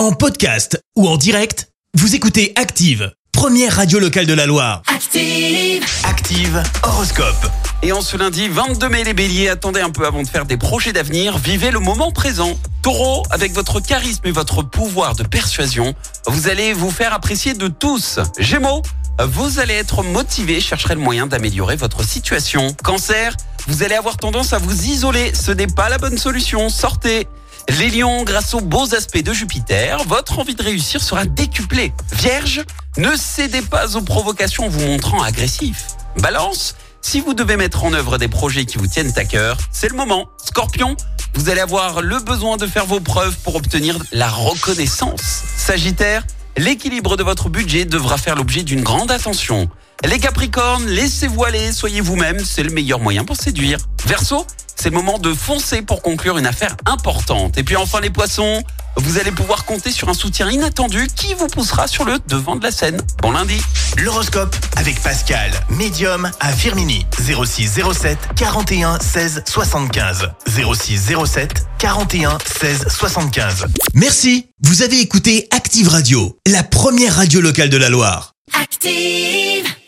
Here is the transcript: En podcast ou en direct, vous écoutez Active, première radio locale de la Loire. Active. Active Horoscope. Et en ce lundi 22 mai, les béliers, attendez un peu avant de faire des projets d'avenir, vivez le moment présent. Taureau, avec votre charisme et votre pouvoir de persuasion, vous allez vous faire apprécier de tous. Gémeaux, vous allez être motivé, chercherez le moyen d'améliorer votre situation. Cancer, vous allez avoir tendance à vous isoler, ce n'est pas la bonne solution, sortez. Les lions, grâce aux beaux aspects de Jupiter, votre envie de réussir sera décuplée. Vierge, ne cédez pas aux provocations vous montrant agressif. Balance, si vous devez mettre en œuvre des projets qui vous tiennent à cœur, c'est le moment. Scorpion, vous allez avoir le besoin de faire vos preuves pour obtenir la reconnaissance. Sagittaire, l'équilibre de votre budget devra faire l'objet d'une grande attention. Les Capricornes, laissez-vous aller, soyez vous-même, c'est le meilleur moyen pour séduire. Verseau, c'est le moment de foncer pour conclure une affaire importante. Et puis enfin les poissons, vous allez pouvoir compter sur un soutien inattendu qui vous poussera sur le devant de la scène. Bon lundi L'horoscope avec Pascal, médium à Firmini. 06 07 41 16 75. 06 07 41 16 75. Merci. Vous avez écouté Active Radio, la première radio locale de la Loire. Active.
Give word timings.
En 0.00 0.12
podcast 0.12 0.82
ou 0.96 1.06
en 1.06 1.18
direct, 1.18 1.68
vous 1.92 2.14
écoutez 2.14 2.54
Active, 2.56 3.12
première 3.32 3.76
radio 3.76 3.98
locale 3.98 4.24
de 4.24 4.32
la 4.32 4.46
Loire. 4.46 4.80
Active. 4.86 5.84
Active 6.04 6.62
Horoscope. 6.82 7.46
Et 7.82 7.92
en 7.92 8.00
ce 8.00 8.16
lundi 8.16 8.48
22 8.48 8.88
mai, 8.88 9.04
les 9.04 9.12
béliers, 9.12 9.50
attendez 9.50 9.82
un 9.82 9.90
peu 9.90 10.06
avant 10.06 10.22
de 10.22 10.26
faire 10.26 10.46
des 10.46 10.56
projets 10.56 10.94
d'avenir, 10.94 11.36
vivez 11.36 11.70
le 11.70 11.80
moment 11.80 12.12
présent. 12.12 12.58
Taureau, 12.80 13.24
avec 13.30 13.52
votre 13.52 13.78
charisme 13.80 14.26
et 14.26 14.32
votre 14.32 14.62
pouvoir 14.62 15.16
de 15.16 15.22
persuasion, 15.22 15.94
vous 16.26 16.48
allez 16.48 16.72
vous 16.72 16.90
faire 16.90 17.12
apprécier 17.12 17.52
de 17.52 17.68
tous. 17.68 18.20
Gémeaux, 18.38 18.80
vous 19.22 19.58
allez 19.58 19.74
être 19.74 20.02
motivé, 20.02 20.62
chercherez 20.62 20.94
le 20.94 21.02
moyen 21.02 21.26
d'améliorer 21.26 21.76
votre 21.76 22.04
situation. 22.04 22.74
Cancer, 22.82 23.36
vous 23.66 23.82
allez 23.82 23.94
avoir 23.94 24.16
tendance 24.16 24.52
à 24.52 24.58
vous 24.58 24.86
isoler, 24.86 25.32
ce 25.34 25.50
n'est 25.52 25.66
pas 25.66 25.88
la 25.88 25.98
bonne 25.98 26.18
solution, 26.18 26.68
sortez. 26.68 27.26
Les 27.78 27.90
lions, 27.90 28.24
grâce 28.24 28.54
aux 28.54 28.60
beaux 28.60 28.94
aspects 28.94 29.22
de 29.22 29.32
Jupiter, 29.32 30.02
votre 30.04 30.38
envie 30.38 30.54
de 30.54 30.62
réussir 30.62 31.02
sera 31.02 31.24
décuplée. 31.24 31.92
Vierge, 32.12 32.62
ne 32.96 33.14
cédez 33.16 33.62
pas 33.62 33.96
aux 33.96 34.02
provocations 34.02 34.68
vous 34.68 34.84
montrant 34.86 35.22
agressif. 35.22 35.86
Balance, 36.16 36.74
si 37.02 37.20
vous 37.20 37.34
devez 37.34 37.56
mettre 37.56 37.84
en 37.84 37.92
œuvre 37.92 38.18
des 38.18 38.28
projets 38.28 38.64
qui 38.64 38.78
vous 38.78 38.86
tiennent 38.86 39.12
à 39.16 39.24
cœur, 39.24 39.56
c'est 39.70 39.88
le 39.88 39.96
moment. 39.96 40.28
Scorpion, 40.44 40.96
vous 41.34 41.48
allez 41.48 41.60
avoir 41.60 42.02
le 42.02 42.18
besoin 42.18 42.56
de 42.56 42.66
faire 42.66 42.86
vos 42.86 43.00
preuves 43.00 43.36
pour 43.44 43.54
obtenir 43.54 43.96
la 44.12 44.28
reconnaissance. 44.28 45.44
Sagittaire, 45.56 46.24
l'équilibre 46.56 47.16
de 47.16 47.22
votre 47.22 47.48
budget 47.48 47.84
devra 47.84 48.18
faire 48.18 48.34
l'objet 48.34 48.62
d'une 48.62 48.82
grande 48.82 49.10
attention. 49.10 49.68
Les 50.08 50.18
Capricornes, 50.18 50.86
laissez-vous 50.86 51.44
aller, 51.44 51.72
soyez 51.72 52.00
vous-même, 52.00 52.42
c'est 52.42 52.62
le 52.62 52.70
meilleur 52.70 53.00
moyen 53.00 53.24
pour 53.24 53.36
séduire. 53.36 53.78
Verseau, 54.06 54.46
c'est 54.74 54.88
le 54.88 54.94
moment 54.94 55.18
de 55.18 55.34
foncer 55.34 55.82
pour 55.82 56.00
conclure 56.00 56.38
une 56.38 56.46
affaire 56.46 56.74
importante. 56.86 57.58
Et 57.58 57.62
puis 57.62 57.76
enfin 57.76 58.00
les 58.00 58.08
poissons, 58.08 58.62
vous 58.96 59.18
allez 59.18 59.30
pouvoir 59.30 59.66
compter 59.66 59.90
sur 59.90 60.08
un 60.08 60.14
soutien 60.14 60.50
inattendu 60.50 61.06
qui 61.14 61.34
vous 61.34 61.48
poussera 61.48 61.86
sur 61.86 62.06
le 62.06 62.18
devant 62.28 62.56
de 62.56 62.62
la 62.62 62.70
scène. 62.70 62.98
Bon 63.20 63.30
lundi 63.32 63.60
L'horoscope 63.98 64.56
avec 64.76 65.02
Pascal, 65.02 65.52
médium 65.68 66.30
à 66.40 66.52
Firmini. 66.52 67.04
06 67.18 67.80
07 67.92 68.18
41 68.36 68.98
16 69.00 69.42
75. 69.46 70.30
06 70.48 71.12
07 71.26 71.66
41 71.78 72.38
16 72.58 72.86
75. 72.88 73.66
Merci. 73.92 74.46
Vous 74.62 74.80
avez 74.82 74.98
écouté 75.00 75.46
Active 75.50 75.88
Radio, 75.88 76.38
la 76.46 76.62
première 76.62 77.16
radio 77.16 77.42
locale 77.42 77.68
de 77.68 77.76
la 77.76 77.90
Loire. 77.90 78.32
Active. 78.58 79.79